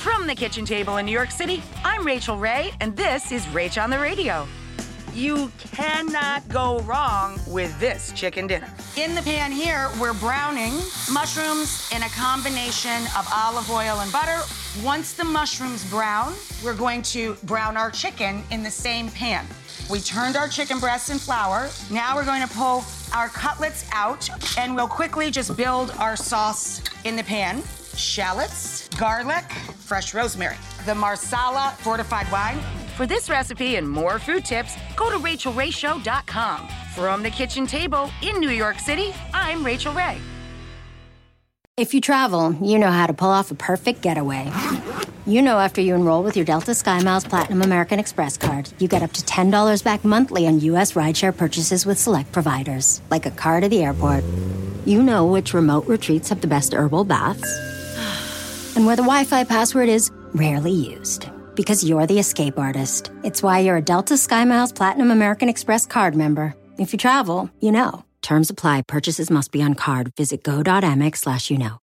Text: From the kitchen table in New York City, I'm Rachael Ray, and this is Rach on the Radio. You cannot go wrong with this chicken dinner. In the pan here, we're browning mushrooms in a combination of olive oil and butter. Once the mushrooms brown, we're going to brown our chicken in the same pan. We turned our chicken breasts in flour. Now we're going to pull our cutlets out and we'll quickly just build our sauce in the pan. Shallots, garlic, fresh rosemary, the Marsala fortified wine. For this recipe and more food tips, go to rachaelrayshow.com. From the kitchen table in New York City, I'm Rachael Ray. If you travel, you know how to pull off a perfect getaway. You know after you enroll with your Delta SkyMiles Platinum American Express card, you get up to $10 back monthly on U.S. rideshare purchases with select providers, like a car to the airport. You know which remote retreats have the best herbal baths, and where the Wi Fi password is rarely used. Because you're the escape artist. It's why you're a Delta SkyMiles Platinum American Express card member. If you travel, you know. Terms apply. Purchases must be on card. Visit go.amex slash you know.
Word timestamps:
From 0.00 0.26
the 0.26 0.34
kitchen 0.34 0.64
table 0.64 0.96
in 0.96 1.04
New 1.04 1.12
York 1.12 1.30
City, 1.30 1.62
I'm 1.84 2.06
Rachael 2.06 2.38
Ray, 2.38 2.72
and 2.80 2.96
this 2.96 3.32
is 3.32 3.44
Rach 3.48 3.80
on 3.80 3.90
the 3.90 3.98
Radio. 3.98 4.48
You 5.12 5.52
cannot 5.58 6.48
go 6.48 6.80
wrong 6.80 7.38
with 7.46 7.78
this 7.78 8.10
chicken 8.12 8.46
dinner. 8.46 8.72
In 8.96 9.14
the 9.14 9.20
pan 9.20 9.52
here, 9.52 9.90
we're 10.00 10.14
browning 10.14 10.72
mushrooms 11.12 11.90
in 11.94 12.02
a 12.02 12.08
combination 12.08 13.02
of 13.14 13.28
olive 13.30 13.70
oil 13.70 14.00
and 14.00 14.10
butter. 14.10 14.40
Once 14.82 15.12
the 15.12 15.24
mushrooms 15.24 15.84
brown, 15.90 16.32
we're 16.64 16.72
going 16.72 17.02
to 17.02 17.34
brown 17.42 17.76
our 17.76 17.90
chicken 17.90 18.42
in 18.50 18.62
the 18.62 18.70
same 18.70 19.10
pan. 19.10 19.44
We 19.90 20.00
turned 20.00 20.34
our 20.34 20.48
chicken 20.48 20.80
breasts 20.80 21.10
in 21.10 21.18
flour. 21.18 21.68
Now 21.90 22.16
we're 22.16 22.24
going 22.24 22.40
to 22.40 22.54
pull 22.54 22.84
our 23.14 23.28
cutlets 23.28 23.84
out 23.92 24.30
and 24.56 24.74
we'll 24.74 24.88
quickly 24.88 25.30
just 25.30 25.58
build 25.58 25.90
our 25.98 26.16
sauce 26.16 26.80
in 27.04 27.16
the 27.16 27.24
pan. 27.24 27.62
Shallots, 28.00 28.88
garlic, 28.96 29.44
fresh 29.84 30.14
rosemary, 30.14 30.56
the 30.86 30.94
Marsala 30.94 31.74
fortified 31.80 32.30
wine. 32.32 32.58
For 32.96 33.06
this 33.06 33.28
recipe 33.28 33.76
and 33.76 33.88
more 33.88 34.18
food 34.18 34.44
tips, 34.44 34.74
go 34.96 35.10
to 35.10 35.18
rachaelrayshow.com. 35.18 36.68
From 36.94 37.22
the 37.22 37.30
kitchen 37.30 37.66
table 37.66 38.10
in 38.22 38.40
New 38.40 38.50
York 38.50 38.78
City, 38.78 39.14
I'm 39.34 39.64
Rachael 39.64 39.92
Ray. 39.92 40.16
If 41.76 41.92
you 41.92 42.00
travel, 42.00 42.54
you 42.54 42.78
know 42.78 42.90
how 42.90 43.06
to 43.06 43.12
pull 43.12 43.28
off 43.28 43.50
a 43.50 43.54
perfect 43.54 44.00
getaway. 44.00 44.50
You 45.26 45.42
know 45.42 45.58
after 45.58 45.82
you 45.82 45.94
enroll 45.94 46.22
with 46.22 46.36
your 46.36 46.46
Delta 46.46 46.70
SkyMiles 46.72 47.28
Platinum 47.28 47.62
American 47.62 47.98
Express 47.98 48.38
card, 48.38 48.70
you 48.78 48.88
get 48.88 49.02
up 49.02 49.12
to 49.12 49.22
$10 49.22 49.84
back 49.84 50.04
monthly 50.04 50.46
on 50.46 50.60
U.S. 50.60 50.92
rideshare 50.92 51.36
purchases 51.36 51.84
with 51.84 51.98
select 51.98 52.32
providers, 52.32 53.02
like 53.10 53.26
a 53.26 53.30
car 53.30 53.60
to 53.60 53.68
the 53.68 53.82
airport. 53.82 54.24
You 54.86 55.02
know 55.02 55.26
which 55.26 55.52
remote 55.52 55.86
retreats 55.86 56.30
have 56.30 56.40
the 56.40 56.46
best 56.46 56.72
herbal 56.72 57.04
baths, 57.04 57.48
and 58.80 58.86
where 58.86 58.96
the 58.96 59.02
Wi 59.02 59.24
Fi 59.24 59.44
password 59.44 59.90
is 59.90 60.10
rarely 60.32 60.72
used. 60.72 61.28
Because 61.54 61.84
you're 61.84 62.06
the 62.06 62.18
escape 62.18 62.58
artist. 62.58 63.12
It's 63.22 63.42
why 63.42 63.58
you're 63.58 63.76
a 63.76 63.82
Delta 63.82 64.14
SkyMiles 64.14 64.74
Platinum 64.74 65.10
American 65.10 65.50
Express 65.50 65.84
card 65.84 66.16
member. 66.16 66.54
If 66.78 66.94
you 66.94 66.98
travel, 66.98 67.50
you 67.60 67.72
know. 67.72 68.04
Terms 68.22 68.48
apply. 68.48 68.82
Purchases 68.82 69.30
must 69.30 69.52
be 69.52 69.62
on 69.62 69.74
card. 69.74 70.14
Visit 70.16 70.42
go.amex 70.42 71.18
slash 71.18 71.50
you 71.50 71.58
know. 71.58 71.76